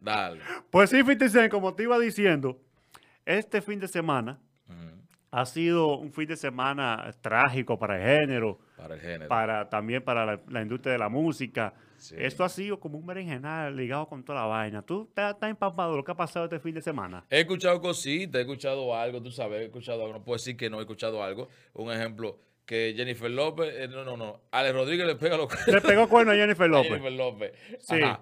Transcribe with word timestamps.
Dale. 0.00 0.40
Pues 0.70 0.90
sí, 0.90 0.96
50 0.96 1.28
Cent, 1.28 1.50
como 1.50 1.74
te 1.74 1.82
iba 1.84 1.98
diciendo, 1.98 2.58
este 3.26 3.60
fin 3.62 3.78
de 3.80 3.88
semana 3.88 4.38
ha 5.32 5.46
sido 5.46 5.96
un 5.98 6.12
fin 6.12 6.26
de 6.26 6.36
semana 6.36 7.14
trágico 7.20 7.78
para 7.78 7.96
el 7.96 8.20
género, 8.20 8.58
Para 8.76 8.94
el 8.96 9.00
género. 9.00 9.28
para, 9.28 9.68
también 9.68 10.02
para 10.02 10.26
la, 10.26 10.40
la 10.48 10.62
industria 10.62 10.92
de 10.94 10.98
la 10.98 11.08
música. 11.08 11.72
Sí. 11.98 12.16
Esto 12.18 12.42
ha 12.44 12.48
sido 12.48 12.80
como 12.80 12.98
un 12.98 13.06
berenjenal 13.06 13.76
ligado 13.76 14.08
con 14.08 14.24
toda 14.24 14.40
la 14.40 14.46
vaina. 14.46 14.82
¿Tú 14.82 15.04
estás, 15.08 15.34
estás 15.34 15.50
empapado 15.50 15.92
de 15.92 15.98
lo 15.98 16.04
que 16.04 16.10
ha 16.10 16.16
pasado 16.16 16.46
este 16.46 16.58
fin 16.58 16.74
de 16.74 16.80
semana? 16.82 17.24
He 17.30 17.40
escuchado 17.40 17.80
cositas, 17.80 18.38
he 18.38 18.40
escuchado 18.40 18.96
algo, 18.96 19.22
tú 19.22 19.30
sabes, 19.30 19.60
he 19.60 19.64
escuchado 19.66 20.00
algo. 20.02 20.14
No 20.14 20.24
puedo 20.24 20.36
decir 20.38 20.56
que 20.56 20.68
no 20.70 20.78
he 20.78 20.80
escuchado 20.80 21.22
algo. 21.22 21.48
Un 21.74 21.92
ejemplo, 21.92 22.38
que 22.66 22.94
Jennifer 22.96 23.30
López, 23.30 23.72
eh, 23.76 23.86
no, 23.86 24.02
no, 24.04 24.16
no. 24.16 24.40
Alex 24.50 24.74
Rodríguez 24.74 25.06
le 25.06 25.14
pega 25.14 25.36
los 25.36 25.48
Le 25.68 25.80
pegó 25.80 26.08
cuerno 26.08 26.32
a 26.32 26.34
Jennifer 26.34 26.68
López. 26.70 26.88
Jennifer 26.90 27.12
López. 27.12 27.52
Sí. 27.80 28.02
Ajá. 28.02 28.20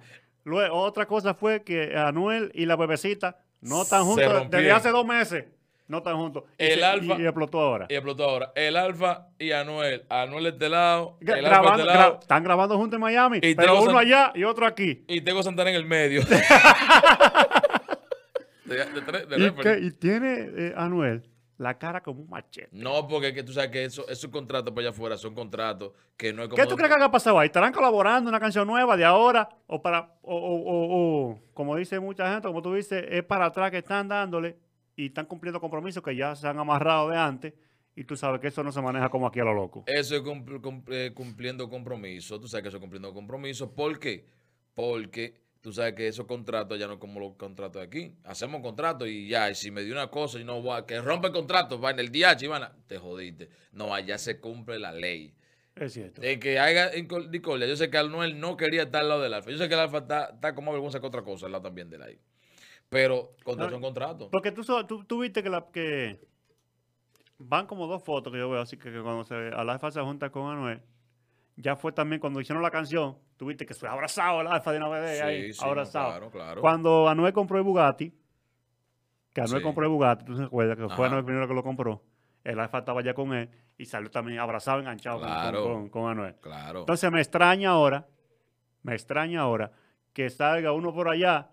Luego, 0.49 0.77
otra 0.81 1.07
cosa 1.07 1.35
fue 1.35 1.63
que 1.63 1.95
Anuel 1.97 2.51
y 2.55 2.65
la 2.67 2.77
bebecita 2.77 3.37
no 3.61 3.83
están 3.83 4.05
juntos 4.05 4.51
desde 4.51 4.73
hace 4.73 4.91
dos 4.91 5.05
meses. 5.07 5.45
No 5.89 5.99
están 5.99 6.17
juntos. 6.17 6.45
Y 6.59 6.65
El 6.67 6.79
se- 6.81 6.85
Alfa- 6.85 7.19
Y, 7.19 7.25
explotó 7.25 7.61
ahora. 7.61 7.87
Y 7.89 7.95
explotó 7.95 8.25
ahora. 8.25 8.53
El 8.55 8.77
Alfa 8.77 9.29
y 9.39 9.53
Anuel. 9.53 10.05
Anuel 10.11 10.45
de 10.45 10.51
este 10.51 10.69
lado. 10.69 11.17
El 11.21 11.47
Alfa 11.47 11.61
de 11.63 11.69
este 11.69 11.85
lado. 11.85 12.15
gra- 12.17 12.21
están 12.21 12.45
grabando 12.45 12.77
juntos 12.77 12.97
en 12.97 13.01
Miami, 13.01 13.39
Y 13.43 13.55
pero 13.55 13.81
uno 13.81 13.93
San- 13.93 14.01
allá 14.01 14.33
y 14.35 14.45
otro 14.45 14.67
aquí. 14.67 15.05
Y 15.09 15.23
tengo 15.23 15.43
Santana 15.43 15.71
en 15.71 15.77
el 15.77 15.87
medio. 15.87 16.21
de, 18.65 18.77
de 18.77 19.39
de 19.39 19.55
que- 19.55 19.79
y 19.81 19.91
tiene 19.93 20.51
eh, 20.57 20.75
Anuel 20.77 21.23
la 21.59 21.77
cara 21.79 22.01
como 22.03 22.23
un 22.23 22.31
machete. 22.31 22.69
No, 22.73 23.07
porque 23.07 23.29
es 23.29 23.35
que 23.35 23.43
tú 23.43 23.53
sabes 23.53 23.71
que 23.71 23.85
eso, 23.85 24.09
esos 24.09 24.31
contratos 24.31 24.73
para 24.73 24.83
allá 24.89 24.91
afuera 24.91 25.17
son 25.17 25.35
contratos 25.35 25.93
que 26.17 26.33
no 26.33 26.43
es 26.43 26.49
como. 26.49 26.57
¿Qué 26.63 26.67
tú 26.69 26.77
crees 26.77 26.89
que 26.91 26.97
haya 26.97 27.11
pasado 27.11 27.39
ahí? 27.39 27.47
¿Estarán 27.47 27.73
colaborando 27.73 28.29
una 28.31 28.41
canción 28.41 28.67
nueva 28.67 28.97
de 28.97 29.05
ahora? 29.05 29.49
¿O 29.67 29.83
para, 29.83 30.15
o, 30.23 30.35
o- 30.37 31.31
o- 31.31 31.41
como 31.55 31.77
dice 31.77 31.99
mucha 32.01 32.31
gente, 32.33 32.49
como 32.49 32.63
tú 32.63 32.75
dices, 32.75 33.05
es 33.09 33.25
para 33.25 33.47
atrás 33.47 33.71
que 33.71 33.79
están 33.79 34.09
dándole 34.09 34.57
y 34.97 35.07
están 35.07 35.27
cumpliendo 35.27 35.61
compromisos 35.61 36.03
que 36.03 36.15
ya 36.17 36.35
se 36.37 36.47
han 36.49 36.59
amarrado 36.59 37.09
de 37.11 37.17
antes 37.19 37.55
y 37.97 38.05
tú 38.05 38.17
sabes 38.17 38.41
que 38.41 38.47
eso 38.49 38.63
no 38.63 38.71
se 38.71 38.81
maneja 38.81 39.09
como 39.09 39.27
aquí 39.27 39.41
a 39.41 39.45
lo 39.45 39.53
loco. 39.55 39.83
Eso 39.87 40.15
es 40.15 40.23
cumpl- 40.23 40.61
cum- 40.61 40.85
eh, 40.89 41.11
cumpliendo 41.15 41.69
compromisos. 41.69 42.41
Tú 42.41 42.47
sabes 42.47 42.63
que 42.63 42.69
eso 42.69 42.77
es 42.77 42.81
cumpliendo 42.81 43.13
compromisos. 43.13 43.69
¿Por 43.71 43.99
qué? 43.99 44.25
Porque 44.75 45.35
tú 45.69 45.75
sabes 45.75 45.93
que 45.93 46.09
esos 46.09 46.25
contratos 46.25 46.79
ya 46.79 46.87
no 46.87 46.99
como 46.99 47.21
los 47.21 47.35
contratos 47.35 47.81
de 47.81 47.87
aquí. 47.87 48.15
Hacemos 48.25 48.63
contratos 48.63 49.07
y 49.07 49.29
ya, 49.29 49.51
y 49.51 49.55
si 49.55 49.71
me 49.71 49.83
dio 49.83 49.93
una 49.93 50.09
cosa 50.09 50.41
y 50.41 50.45
no 50.45 50.63
voy 50.63 50.79
a- 50.79 50.87
que 50.87 50.99
rompe 50.99 51.27
el 51.27 51.35
contrato, 51.35 51.79
va 51.79 51.91
en 51.91 51.99
el 51.99 52.11
DH, 52.11 52.43
Ivana, 52.43 52.73
te 52.87 52.97
jodiste. 52.97 53.51
No, 53.73 53.93
allá 53.93 54.17
se 54.17 54.41
cumple 54.41 54.79
la 54.79 54.93
ley. 54.93 55.35
Es 55.77 55.93
cierto. 55.93 56.23
De 56.23 56.41
que 56.41 56.59
haya 56.59 56.89
discordia. 56.89 57.67
Yo 57.67 57.77
sé 57.77 57.91
que 57.91 57.99
Anuel 57.99 58.41
no 58.41 58.57
quería 58.57 58.85
estar 58.85 59.03
al 59.03 59.09
lado 59.11 59.21
del 59.21 59.35
Alfa. 59.35 59.51
Yo 59.51 59.59
sé 59.59 59.69
que 59.69 59.75
el 59.75 59.81
Alfa 59.81 59.99
está, 59.99 60.31
está 60.33 60.55
como 60.55 60.73
vergüenza 60.73 61.01
que 61.01 61.07
otra 61.07 61.23
cosa 61.23 61.45
al 61.45 61.53
lado 61.53 61.65
también 61.65 61.91
del 61.91 62.01
ahí. 62.01 62.19
Pero 62.89 63.35
contrato 63.45 63.73
son 63.73 63.83
contratos. 63.83 64.29
Porque 64.33 64.51
tú, 64.51 64.63
tú, 64.87 65.05
tú 65.05 65.21
viste 65.21 65.43
que, 65.43 65.51
la, 65.51 65.67
que 65.71 66.19
van 67.37 67.67
como 67.67 67.87
dos 67.87 68.03
fotos 68.03 68.33
que 68.33 68.39
yo 68.39 68.49
veo, 68.49 68.63
así 68.63 68.79
que, 68.79 68.91
que 68.91 69.03
cuando 69.03 69.25
se, 69.25 69.35
Alfa 69.35 69.91
se 69.91 70.01
junta 70.01 70.31
con 70.31 70.51
Anuel, 70.51 70.81
ya 71.61 71.75
fue 71.77 71.93
también 71.93 72.21
cuando 72.21 72.41
hicieron 72.41 72.63
la 72.63 72.71
canción, 72.71 73.19
tú 73.37 73.47
viste 73.47 73.67
que 73.67 73.75
fue 73.75 73.89
abrazado 73.89 74.41
el 74.41 74.47
Alfa 74.47 74.71
de 74.73 74.79
una 74.79 74.89
vez 74.89 75.21
ahí, 75.21 75.53
Sí, 75.53 75.61
abrazado. 75.65 76.09
claro, 76.11 76.31
claro. 76.31 76.61
Cuando 76.61 77.09
Anuel 77.09 77.33
compró 77.33 77.59
el 77.59 77.65
Bugatti, 77.65 78.13
que 79.33 79.41
Anuel 79.41 79.59
Sí. 79.59 79.65
compró 79.65 79.85
el 79.85 79.91
Bugatti, 79.91 80.25
tú 80.25 80.37
te 80.37 80.45
acuerdas 80.45 80.77
que 80.77 80.85
fue 80.85 80.95
Ajá. 80.95 81.07
Anuel 81.07 81.25
primero 81.25 81.49
que 81.49 81.55
lo 81.55 81.63
compró, 81.63 82.03
el 82.45 82.59
Alfa 82.61 82.79
estaba 82.79 83.03
ya 83.03 83.13
con 83.15 83.33
él 83.35 83.51
y 83.77 83.85
salió 83.87 84.11
también 84.11 84.39
abrazado, 84.39 84.79
enganchado 84.79 85.19
con- 85.21 85.29
Claro. 85.29 85.63
con, 85.65 85.73
con- 85.73 85.89
con 86.03 86.11
Anuel. 86.11 86.37
Claro. 86.41 86.81
Entonces 86.81 87.11
me 87.11 87.21
extraña 87.21 87.71
ahora, 87.71 88.07
me 88.83 88.95
extraña 88.95 89.41
ahora 89.41 89.73
que 90.13 90.31
salga 90.31 90.73
uno 90.73 90.95
por 90.95 91.09
allá 91.09 91.51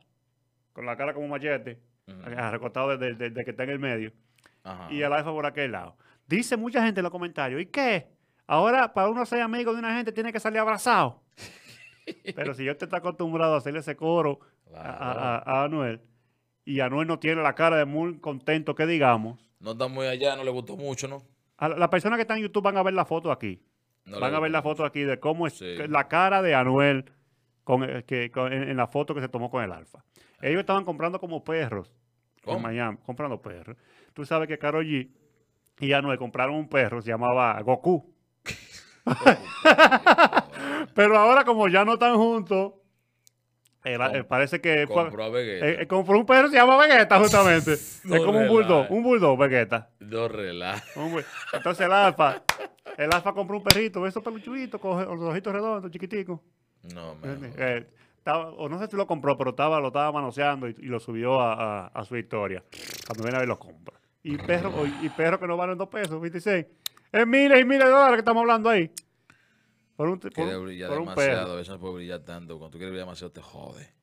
con 0.73 0.85
la 0.85 0.95
cara 0.97 1.13
como 1.13 1.27
machete, 1.27 1.81
Ujú. 2.07 2.19
recostado 2.51 2.89
desde 2.97 3.13
desde- 3.13 3.29
desde 3.29 3.43
que 3.45 3.51
está 3.51 3.63
en 3.63 3.69
el 3.71 3.79
medio, 3.79 4.11
Ajá. 4.63 4.87
y 4.91 5.01
el 5.01 5.11
alfa 5.11 5.31
por 5.31 5.45
aquel 5.45 5.71
lado. 5.71 5.97
Dice 6.27 6.57
mucha 6.57 6.83
gente 6.83 6.99
en 6.99 7.03
los 7.03 7.11
comentarios, 7.11 7.61
¿y 7.61 7.65
qué? 7.67 8.14
Ahora, 8.47 8.93
para 8.93 9.09
uno 9.09 9.25
ser 9.25 9.41
amigo 9.41 9.73
de 9.73 9.79
una 9.79 9.95
gente, 9.95 10.11
tiene 10.11 10.31
que 10.31 10.39
salir 10.39 10.59
abrazado. 10.59 11.21
Pero 12.35 12.53
si 12.53 12.63
yo 12.63 12.77
te 12.77 12.85
está 12.85 12.97
acostumbrado 12.97 13.55
a 13.55 13.57
hacerle 13.57 13.79
ese 13.79 13.95
coro 13.95 14.39
a, 14.75 14.79
a- 14.79 15.37
a- 15.37 15.43
a 15.61 15.63
Anuel, 15.63 16.01
y 16.63 16.79
Anuel 16.79 17.07
no 17.07 17.17
tiene 17.19 17.41
la 17.41 17.55
cara 17.55 17.77
de 17.77 17.85
muy 17.85 18.19
contento 18.19 18.75
que 18.75 18.85
digamos, 18.85 19.39
No 19.59 19.71
está 19.71 19.87
muy 19.87 20.05
allá, 20.05 20.35
no 20.35 20.43
le 20.43 20.51
gustó 20.51 20.77
mucho, 20.77 21.07
¿no? 21.07 21.23
a 21.57 21.69
la- 21.69 21.77
las 21.77 21.89
personas 21.89 22.17
que 22.17 22.21
están 22.21 22.37
en 22.37 22.43
YouTube 22.43 22.63
van 22.63 22.77
a 22.77 22.83
ver 22.83 22.93
la 22.93 23.05
foto 23.05 23.31
aquí. 23.31 23.63
No 24.05 24.19
van 24.19 24.35
a 24.35 24.39
ver 24.39 24.51
la 24.51 24.61
foto 24.61 24.85
aquí 24.85 25.01
de 25.01 25.19
cómo 25.19 25.47
es 25.47 25.53
Sí. 25.57 25.75
la 25.87 26.07
cara 26.07 26.43
de 26.43 26.53
Anuel 26.53 27.05
con, 27.63 27.81
el- 27.83 28.03
que, 28.03 28.29
con- 28.29 28.53
en, 28.53 28.69
en 28.69 28.77
la 28.77 28.85
foto 28.87 29.15
que 29.15 29.21
se 29.21 29.29
tomó 29.29 29.49
con 29.49 29.63
el 29.63 29.71
Alfa. 29.71 30.03
Ellos 30.41 30.59
estaban 30.59 30.85
comprando 30.85 31.19
como 31.19 31.43
perros 31.43 31.91
¿Cómo? 32.43 32.57
en 32.57 32.63
Miami, 32.63 32.97
comprando 33.03 33.41
perros. 33.41 33.77
Tú 34.13 34.25
sabes 34.25 34.47
que 34.47 34.59
Karol 34.59 34.85
G 34.85 35.09
y 35.79 35.93
Anuel 35.93 36.19
compraron 36.19 36.53
un 36.55 36.69
perro, 36.69 37.01
se 37.01 37.09
llamaba 37.09 37.59
Goku. 37.61 38.13
Pero 40.93 41.17
ahora 41.17 41.43
como 41.43 41.67
ya 41.67 41.83
no 41.85 41.93
están 41.93 42.15
juntos, 42.15 42.73
Com- 43.83 44.15
eh, 44.15 44.23
parece 44.23 44.59
que 44.61 44.87
fue- 44.87 44.95
Compró 44.95 45.25
a 45.25 45.29
Vegeta. 45.29 45.67
eh, 45.67 45.77
eh, 45.81 45.87
compró 45.87 46.17
un 46.17 46.25
perro, 46.25 46.49
se 46.49 46.55
llama 46.55 46.75
Vegeta 46.77 47.19
justamente. 47.19 47.75
No 48.03 48.15
es 48.15 48.21
como 48.23 48.39
un 48.39 48.47
bulldog, 48.47 48.91
un 48.91 49.03
bulldog 49.03 49.37
Vegeta. 49.37 49.89
No 50.95 51.05
Entonces 51.53 51.85
el 51.85 51.91
alfa, 51.91 52.41
el 52.97 53.13
alfa 53.13 53.33
compró 53.33 53.57
un 53.57 53.63
perrito, 53.63 54.05
esos 54.07 54.23
peluchuditos, 54.23 54.81
con 54.81 54.97
los 55.05 55.21
ojitos 55.29 55.53
redondos, 55.53 55.91
chiquiticos. 55.91 56.39
No, 56.93 57.15
man. 57.15 57.53
Eh, 57.57 57.85
estaba- 58.17 58.49
o 58.53 58.67
no 58.69 58.79
sé 58.79 58.87
si 58.87 58.95
lo 58.97 59.05
compró, 59.05 59.37
pero 59.37 59.51
estaba, 59.51 59.79
lo 59.79 59.87
estaba 59.87 60.11
manoseando 60.11 60.67
y, 60.67 60.75
y 60.79 60.85
lo 60.85 60.99
subió 60.99 61.39
a, 61.39 61.53
a- 61.53 61.87
a 61.87 62.05
su 62.05 62.15
historia. 62.17 62.63
Cuando 63.05 63.23
viene 63.23 63.37
a 63.37 63.39
ver, 63.39 63.47
lo 63.49 63.59
compra. 63.59 63.95
Y 64.23 64.37
perro, 64.37 64.71
y 65.03 65.09
perro 65.09 65.39
que 65.39 65.45
no 65.45 65.55
valen 65.57 65.77
dos 65.77 65.89
pesos, 65.89 66.19
26. 66.19 66.65
Es 67.11 67.27
miles 67.27 67.61
y 67.61 67.65
miles 67.65 67.85
de 67.85 67.91
dólares 67.91 68.15
que 68.15 68.19
estamos 68.19 68.41
hablando 68.41 68.69
ahí. 68.69 68.91
Por 69.95 70.09
un, 70.09 70.19
brillar 70.19 70.89
por 70.89 70.99
demasiado. 70.99 71.55
veces 71.55 71.69
no 71.69 71.79
puede 71.79 71.93
brillar 71.95 72.19
tanto. 72.21 72.57
Cuando 72.59 72.71
tú 72.71 72.77
quieres 72.77 72.91
brillar 72.91 73.07
demasiado, 73.07 73.31
te 73.31 73.41
jode. 73.41 73.93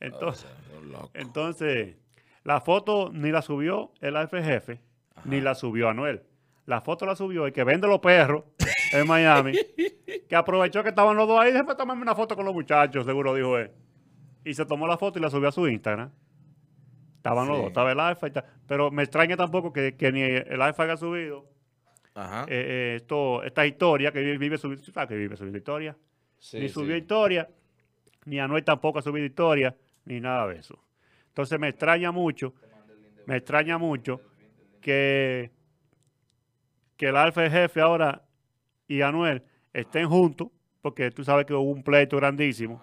Entonces, 0.00 0.46
entonces, 1.14 1.96
la 2.42 2.60
foto 2.60 3.10
ni 3.10 3.30
la 3.30 3.40
subió 3.40 3.92
el 4.00 4.16
jefe, 4.28 4.80
ni 5.24 5.40
la 5.40 5.54
subió 5.54 5.88
Anuel. 5.88 6.22
La 6.66 6.82
foto 6.82 7.06
la 7.06 7.16
subió 7.16 7.46
el 7.46 7.52
que 7.52 7.64
vende 7.64 7.88
los 7.88 8.00
perros 8.00 8.44
en 8.92 9.06
Miami, 9.06 9.52
que 10.28 10.36
aprovechó 10.36 10.82
que 10.82 10.90
estaban 10.90 11.16
los 11.16 11.26
dos 11.26 11.40
ahí, 11.40 11.52
déjame 11.52 11.74
tomarme 11.74 12.02
una 12.02 12.14
foto 12.14 12.36
con 12.36 12.44
los 12.44 12.54
muchachos, 12.54 13.06
seguro 13.06 13.34
dijo 13.34 13.56
él. 13.56 13.70
Y 14.44 14.52
se 14.52 14.66
tomó 14.66 14.86
la 14.86 14.98
foto 14.98 15.18
y 15.18 15.22
la 15.22 15.30
subió 15.30 15.48
a 15.48 15.52
su 15.52 15.66
Instagram. 15.66 16.10
Estaban 17.16 17.48
los 17.48 17.56
dos, 17.56 17.66
estaba 17.68 17.92
el 17.92 18.32
tal. 18.32 18.44
Pero 18.66 18.90
me 18.90 19.02
extraña 19.02 19.36
tampoco 19.36 19.72
que, 19.72 19.96
que 19.96 20.12
ni 20.12 20.20
el 20.20 20.60
alfa 20.60 20.82
haya 20.82 20.98
subido 20.98 21.46
Ajá. 22.14 22.44
eh, 22.44 22.46
eh, 22.48 22.96
esto, 22.96 23.42
esta 23.42 23.66
historia, 23.66 24.12
que 24.12 24.20
vive, 24.38 24.56
subiendo, 24.56 24.84
¿sabes 24.92 25.08
que 25.08 25.16
vive 25.16 25.36
subiendo 25.36 25.58
historia? 25.58 25.96
Sí, 26.38 26.58
ni 26.58 26.68
sí. 26.68 26.74
subió 26.74 26.96
historia, 26.96 27.48
ni 28.26 28.38
Anuel 28.38 28.64
tampoco 28.64 28.98
ha 28.98 29.02
subido 29.02 29.26
historia, 29.26 29.76
ni 30.04 30.20
nada 30.20 30.46
de 30.48 30.58
eso. 30.58 30.78
Entonces 31.28 31.58
me 31.58 31.68
extraña 31.68 32.12
mucho, 32.12 32.54
me 33.26 33.36
extraña 33.36 33.78
mucho 33.78 34.20
que, 34.80 35.50
que 36.96 37.08
el 37.08 37.16
Alfa 37.16 37.44
el 37.44 37.50
jefe 37.50 37.80
ahora 37.80 38.22
y 38.86 39.00
Anuel 39.00 39.42
estén 39.72 40.08
juntos, 40.08 40.48
porque 40.82 41.10
tú 41.10 41.24
sabes 41.24 41.46
que 41.46 41.54
hubo 41.54 41.70
un 41.70 41.82
pleito 41.82 42.16
grandísimo. 42.16 42.80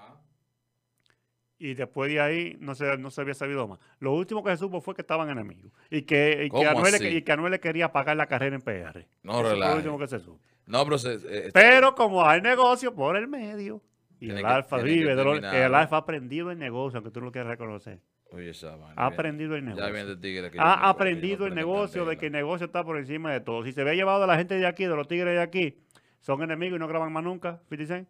Y 1.63 1.75
después 1.75 2.11
de 2.11 2.19
ahí 2.19 2.57
no 2.59 2.73
se, 2.73 2.97
no 2.97 3.11
se 3.11 3.21
había 3.21 3.35
sabido 3.35 3.67
más. 3.67 3.77
Lo 3.99 4.13
último 4.13 4.43
que 4.43 4.49
se 4.49 4.57
supo 4.57 4.81
fue 4.81 4.95
que 4.95 5.01
estaban 5.01 5.29
enemigos. 5.29 5.71
Y 5.91 6.01
que, 6.01 6.45
y 6.45 6.49
que, 6.49 6.49
¿Cómo 6.49 6.67
Anuel, 6.67 6.99
le- 6.99 7.11
y 7.11 7.21
que 7.21 7.31
Anuel 7.31 7.51
le 7.51 7.59
quería 7.59 7.91
pagar 7.91 8.17
la 8.17 8.25
carrera 8.25 8.55
en 8.55 8.63
PR. 8.63 9.05
No 9.21 9.33
Eso 9.33 9.49
fue 9.51 9.59
lo 9.59 9.75
último 9.75 9.99
que 9.99 10.07
se 10.07 10.19
supo. 10.19 10.39
No, 10.65 10.83
pero 10.85 10.97
se, 10.97 11.19
eh, 11.23 11.51
Pero 11.53 11.93
como 11.93 12.25
hay 12.25 12.41
negocio 12.41 12.95
por 12.95 13.15
el 13.15 13.27
medio, 13.27 13.79
y 14.19 14.31
el 14.31 14.43
alfa 14.43 14.77
vive, 14.77 15.11
el 15.11 15.75
alfa 15.75 15.97
ha 15.97 15.99
aprendido 15.99 16.49
el 16.49 16.57
negocio, 16.57 16.97
aunque 16.97 17.11
tú 17.11 17.19
no 17.19 17.27
lo 17.27 17.31
quieras 17.31 17.51
reconocer. 17.51 17.99
Oye. 18.31 18.53
Ha 18.95 19.05
aprendido 19.05 19.55
el 19.55 19.63
negocio. 19.63 20.19
tigre. 20.19 20.49
que 20.49 20.57
Ha 20.59 20.89
aprendido 20.89 21.45
el 21.45 21.53
negocio 21.53 22.05
de 22.05 22.17
que 22.17 22.25
el 22.27 22.31
negocio 22.31 22.65
está 22.65 22.83
por 22.83 22.97
encima 22.97 23.31
de 23.31 23.41
todo. 23.41 23.63
Si 23.65 23.71
se 23.71 23.83
ve 23.83 23.95
llevado 23.95 24.23
a 24.23 24.27
la 24.27 24.37
gente 24.37 24.55
de 24.55 24.65
aquí, 24.65 24.85
de 24.85 24.95
los 24.95 25.07
tigres 25.07 25.35
de 25.35 25.41
aquí, 25.41 25.77
son 26.21 26.41
enemigos 26.41 26.77
y 26.77 26.79
no 26.79 26.87
graban 26.87 27.13
más 27.13 27.23
nunca, 27.23 27.61
50 27.69 27.85
Cent. 27.85 28.07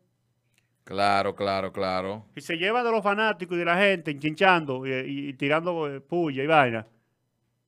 Claro, 0.84 1.36
claro, 1.36 1.72
claro. 1.72 2.26
Y 2.36 2.42
se 2.42 2.58
lleva 2.58 2.84
de 2.84 2.92
los 2.92 3.04
fanáticos 3.04 3.56
y 3.56 3.60
de 3.60 3.66
la 3.66 3.78
gente 3.78 4.18
chinchando 4.18 4.86
y, 4.86 4.92
y- 4.92 5.30
y 5.30 5.34
tirando 5.34 5.88
eh, 5.94 6.02
puya 6.02 6.44
y 6.44 6.48
vaina. 6.48 6.88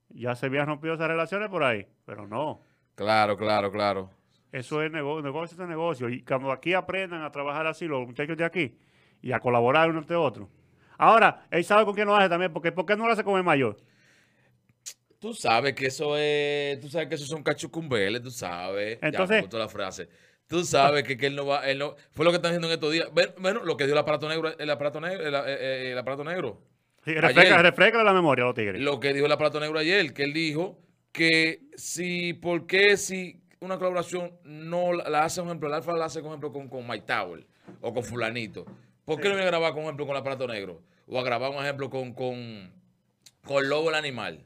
Ya 0.09 0.35
se 0.35 0.47
habían 0.47 0.67
rompido 0.67 0.93
esas 0.95 1.07
relaciones 1.07 1.49
por 1.49 1.63
ahí, 1.63 1.85
pero 2.05 2.27
no. 2.27 2.61
Claro, 2.95 3.37
claro, 3.37 3.71
claro. 3.71 4.09
Eso 4.51 4.81
es 4.83 4.91
negocio, 4.91 5.23
negocio 5.23 5.61
es 5.63 5.67
negocio. 5.69 6.09
Y 6.09 6.21
cuando 6.23 6.51
aquí 6.51 6.73
aprendan 6.73 7.23
a 7.23 7.31
trabajar 7.31 7.65
así, 7.65 7.85
los 7.87 8.05
muchachos 8.05 8.37
de 8.37 8.45
aquí, 8.45 8.75
y 9.21 9.31
a 9.31 9.39
colaborar 9.39 9.89
uno 9.89 9.99
entre 9.99 10.15
otro. 10.15 10.49
Ahora, 10.97 11.45
él 11.49 11.63
sabe 11.63 11.85
con 11.85 11.95
quién 11.95 12.05
lo 12.07 12.15
hace 12.15 12.29
también, 12.29 12.53
porque 12.53 12.71
¿por 12.71 12.85
qué 12.85 12.95
no 12.95 13.07
lo 13.07 13.13
hace 13.13 13.23
con 13.23 13.37
el 13.37 13.43
mayor? 13.43 13.77
Tú 15.19 15.33
sabes 15.33 15.73
que 15.73 15.85
eso 15.87 16.17
es, 16.17 16.79
tú 16.81 16.89
sabes 16.89 17.07
que 17.07 17.15
eso 17.15 17.25
son 17.25 17.41
cachucumbeles, 17.41 18.21
tú 18.21 18.29
sabes. 18.29 18.99
Entonces- 19.01 19.49
ya, 19.49 19.57
la 19.57 19.69
frase. 19.69 20.09
Tú 20.47 20.63
sabes 20.65 21.03
que, 21.03 21.17
que 21.17 21.27
él 21.27 21.35
no 21.35 21.45
va, 21.45 21.67
él 21.69 21.79
no, 21.79 21.95
fue 22.11 22.25
lo 22.25 22.31
que 22.31 22.35
están 22.37 22.51
diciendo 22.51 22.67
en 22.67 22.73
estos 22.73 22.91
días. 22.91 23.09
Bueno, 23.39 23.63
lo 23.63 23.77
que 23.77 23.85
dio 23.85 23.93
el 23.93 23.99
aparato 23.99 24.29
negro, 24.29 24.57
el 24.57 24.69
aparato 24.69 24.99
negro, 25.01 25.25
el, 25.25 25.33
eh, 25.33 25.39
eh, 25.47 25.91
el 25.91 25.97
aparato 25.97 26.23
negro. 26.23 26.61
Sí, 27.03 27.13
refresca, 27.15 27.55
ayer. 27.55 27.61
refresca 27.61 28.03
la 28.03 28.13
memoria 28.13 28.45
los 28.45 28.55
tigres. 28.55 28.81
lo 28.81 28.99
que 28.99 29.13
dijo 29.13 29.27
la 29.27 29.37
Plato 29.37 29.59
Negro 29.59 29.77
ayer, 29.77 30.13
que 30.13 30.23
él 30.23 30.31
dijo 30.31 30.79
que 31.11 31.63
si, 31.75 32.33
¿por 32.33 32.65
qué 32.65 32.95
si 32.95 33.41
una 33.59 33.77
colaboración 33.77 34.31
no 34.45 34.93
la, 34.93 35.09
la 35.09 35.23
hace, 35.25 35.41
por 35.41 35.49
ejemplo, 35.49 35.67
el 35.67 35.73
Alfa 35.75 35.91
la 35.93 36.05
hace, 36.05 36.21
por 36.21 36.29
ejemplo, 36.29 36.53
con, 36.53 36.69
con 36.69 36.87
Mike 36.87 37.05
Tower 37.05 37.45
o 37.81 37.93
con 37.93 38.03
fulanito? 38.03 38.65
¿Por 39.03 39.19
qué 39.19 39.27
no 39.27 39.35
viene 39.35 39.43
a 39.43 39.51
grabar, 39.51 39.73
por 39.73 39.83
ejemplo, 39.83 40.05
con 40.05 40.15
la 40.15 40.23
Plato 40.23 40.47
Negro? 40.47 40.81
O 41.07 41.19
a 41.19 41.23
grabar, 41.23 41.51
un 41.51 41.57
ejemplo, 41.57 41.89
con, 41.89 42.13
con, 42.13 42.71
con 43.45 43.67
Lobo 43.67 43.89
el 43.89 43.95
Animal. 43.95 44.41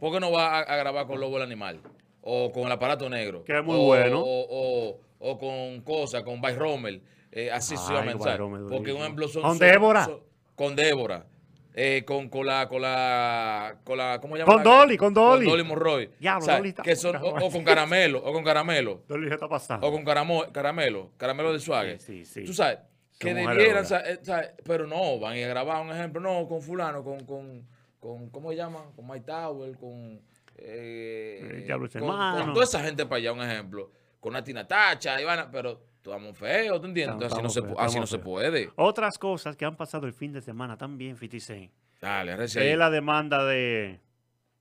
¿Por 0.00 0.12
qué 0.12 0.18
no 0.18 0.32
va 0.32 0.58
a, 0.58 0.60
a 0.62 0.76
grabar 0.76 1.06
con 1.06 1.20
Lobo 1.20 1.36
el 1.36 1.44
Animal? 1.44 1.80
O 2.22 2.52
con 2.52 2.64
el 2.64 2.72
aparato 2.72 3.08
negro. 3.08 3.44
Que 3.44 3.58
es 3.58 3.64
muy 3.64 3.76
O- 3.76 3.84
bueno. 3.86 4.20
O, 4.20 4.46
o- 4.48 5.00
o 5.20 5.38
con 5.38 5.80
cosas, 5.82 6.22
con 6.22 6.40
By 6.40 6.54
Rommel. 6.54 7.02
Eh, 7.32 7.50
así 7.50 7.74
Ay, 7.74 7.78
sucesivamente, 7.78 8.14
By 8.18 8.24
¿sabes? 8.24 8.38
Rommel, 8.38 8.66
Porque, 8.68 8.92
un 8.92 9.00
ejemplo, 9.02 9.28
son. 9.28 9.42
¿Con 9.42 9.50
son- 9.52 9.58
Débora? 9.66 10.04
son- 10.04 10.20
con 10.54 10.76
Débora. 10.76 11.26
Eh, 11.72 12.02
con, 12.04 12.28
con 12.28 12.44
la, 12.46 12.66
con 12.68 12.82
la, 12.82 13.76
con 13.84 13.96
la, 13.96 14.18
¿cómo 14.20 14.36
llama? 14.36 14.52
Con 14.52 14.62
Dolly, 14.64 14.96
con 14.96 15.14
Dolly. 15.14 15.44
Con 15.46 15.52
Dolly 15.56 15.64
Monroy. 15.68 16.10
Diablo, 16.18 16.44
¿Sabes? 16.44 16.58
Dolly 16.58 16.68
está- 16.70 16.82
Que 16.82 16.96
son, 16.96 17.14
o, 17.16 17.28
o 17.28 17.50
con 17.50 17.62
caramelo, 17.62 18.18
o 18.24 18.32
con 18.32 18.42
caramelo, 18.42 19.02
Dolly, 19.06 19.28
¿qué 19.28 19.34
está 19.34 19.48
pasando? 19.48 19.86
o 19.86 19.92
con 19.92 20.04
caramo, 20.04 20.42
caramelo, 20.52 21.10
caramelo 21.16 21.52
de 21.52 21.60
suave. 21.60 22.00
Sí, 22.00 22.24
sí, 22.24 22.40
sí. 22.40 22.44
Tú 22.44 22.52
sabes, 22.52 22.78
que 23.20 23.28
Son 23.28 23.36
debieran, 23.36 23.56
duras. 23.84 23.88
sa- 23.88 24.00
eh, 24.00 24.18
¿sabes? 24.22 24.50
pero 24.64 24.88
no, 24.88 25.20
van 25.20 25.38
a 25.38 25.44
a 25.44 25.48
grabar 25.48 25.80
un 25.86 25.92
ejemplo, 25.92 26.20
no, 26.20 26.48
con 26.48 26.60
fulano, 26.60 27.04
con, 27.04 27.24
con, 27.24 27.64
con 28.00 28.30
¿cómo 28.30 28.50
se 28.50 28.56
llama? 28.56 28.86
Con 28.96 29.06
Mike 29.06 29.24
Tower, 29.26 29.76
con, 29.78 30.20
eh, 30.62 31.62
Diablo, 31.66 31.88
con, 31.90 32.00
con 32.00 32.52
toda 32.54 32.64
esa 32.64 32.80
gente 32.82 33.04
para 33.06 33.16
allá, 33.16 33.32
un 33.32 33.42
ejemplo, 33.42 33.90
con 34.20 34.32
Natina 34.32 34.66
Tacha, 34.66 35.20
Ivana, 35.20 35.50
pero 35.50 35.80
estamos 35.96 36.36
feos, 36.36 36.80
¿tú 36.80 36.86
entiendes? 36.86 37.26
Estamos- 37.28 37.56
así 37.56 37.60
no, 37.62 37.68
se, 37.74 37.74
así 37.82 38.00
no 38.00 38.06
se 38.06 38.18
puede. 38.18 38.70
Otras 38.76 39.18
cosas 39.18 39.56
que 39.56 39.64
han 39.64 39.76
pasado 39.76 40.06
el 40.06 40.12
fin 40.12 40.32
de 40.32 40.40
semana 40.40 40.76
también, 40.76 41.16
56. 41.16 41.70
Dale. 42.00 42.42
Es 42.44 42.76
la 42.78 42.88
demanda 42.90 43.44
de, 43.44 44.00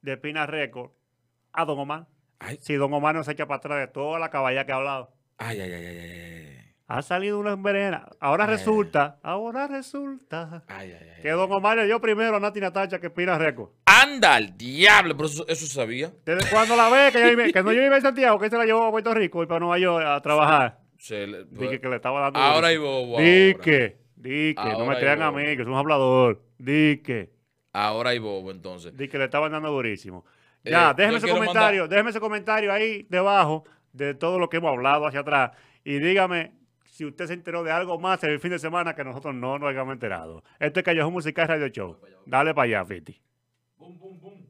de 0.02 0.18
Pina 0.18 0.46
Record 0.46 0.92
a 1.54 1.66
Don 1.66 1.80
Omar. 1.80 2.08
Ay, 2.40 2.58
Si 2.62 2.76
Don 2.76 2.94
Omar 2.94 3.16
no 3.16 3.24
se 3.24 3.32
echa 3.34 3.48
para 3.48 3.58
atrás 3.58 3.80
de 3.80 3.88
toda 3.88 4.20
la 4.20 4.30
caballa 4.30 4.66
que 4.66 4.72
ha 4.72 4.76
hablado. 4.76 5.14
ay, 5.38 5.60
ay, 5.62 5.72
ay, 5.72 5.86
ay, 5.86 5.98
ay. 5.98 6.69
Ha 6.92 7.04
salido 7.04 7.38
una 7.40 7.52
envenena. 7.52 8.08
Ahora 8.20 8.46
Eh. 8.46 8.48
resulta, 8.48 9.20
ahora 9.22 9.68
resulta 9.68 10.64
Ay, 10.68 10.92
ay, 11.00 11.08
ay. 11.18 11.22
que 11.22 11.30
Don 11.30 11.52
Omar 11.52 11.78
le 11.78 11.86
dio 11.86 12.02
primero 12.02 12.36
a 12.36 12.40
Nati 12.40 12.60
Natacha 12.60 13.00
que 13.00 13.12
Pina 13.12 13.38
Record. 13.38 13.70
Anda 13.86 14.34
al 14.36 14.58
diablo, 14.58 15.16
pero 15.16 15.28
eso, 15.30 15.46
eso 15.48 15.68
sabía. 15.68 16.12
Desde 16.26 16.50
cuando 16.50 16.76
la 16.76 16.90
ve, 16.90 17.12
que, 17.12 17.20
yo 17.20 17.54
que 17.54 17.64
no 17.64 17.72
yo 17.72 17.80
vive 17.82 17.96
en 17.96 18.02
Santiago, 18.02 18.40
que 18.40 18.50
se 18.50 18.58
la 18.58 18.66
llevó 18.66 18.86
a 18.86 18.92
Puerto 18.92 19.14
Rico 19.14 19.44
y 19.44 19.46
para 19.46 19.60
Nueva 19.60 19.78
York 19.78 20.04
a 20.04 20.20
trabajar. 20.22 20.80
Se 20.98 21.28
le- 21.28 21.46
Dije 21.46 21.80
que 21.80 21.88
le 21.90 21.98
estaba 21.98 22.22
dando. 22.22 22.40
ahora 22.40 22.70
durísimo. 22.70 22.86
bobo. 23.06 23.20
Dique, 23.20 23.98
dique, 24.16 24.56
no 24.56 24.70
Ahora 24.72 24.86
me 24.96 25.00
crean 25.00 25.22
a 25.22 25.32
mí, 25.32 25.44
que 25.44 25.62
es 25.62 25.68
un 25.68 25.76
hablador. 25.76 26.42
Dique, 26.58 27.30
Ahora 27.72 28.10
hay 28.10 28.20
bobo, 28.20 28.50
entonces. 28.50 28.98
dique 28.98 29.18
le 29.20 29.26
estaban 29.26 29.52
dando 29.52 29.70
durísimo. 29.70 30.26
Eh, 30.64 30.72
Ya, 30.72 30.88
yo 30.88 30.94
déjeme 30.96 31.18
ese 31.20 31.30
comentario, 31.30 31.88
déjeme 31.88 32.10
ese 32.10 32.20
comentario 32.20 32.74
ahí 32.74 33.06
debajo 33.12 33.64
de 33.94 34.16
todo 34.16 34.40
lo 34.40 34.50
que 34.50 34.58
hemos 34.58 34.72
hablado 34.72 35.06
hacia 35.06 35.20
atrás. 35.20 35.52
Y 35.86 36.00
dígame 36.00 36.52
si 37.00 37.06
usted 37.06 37.28
se 37.28 37.34
enteró 37.34 37.64
de 37.64 37.72
algo 37.72 37.98
más 37.98 38.22
el 38.26 38.42
fin 38.42 38.52
de 38.52 38.60
semana 38.60 38.94
que 38.94 39.06
nosotros 39.06 39.34
no 39.34 39.58
nos 39.58 39.70
hayamos 39.70 39.94
enterado. 39.94 40.44
Este 40.60 40.82
es 40.82 40.84
Callejón 40.84 41.14
Musical 41.14 41.48
Radio 41.48 41.70
Show. 41.70 41.98
Dale 42.26 42.54
para 42.54 42.66
allá, 42.66 42.86
Fiti. 42.86 43.18
Bum, 43.78 43.98
bum, 43.98 44.20
bum. 44.20 44.49